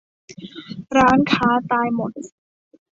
[0.97, 2.11] ร้านค้าตายหมด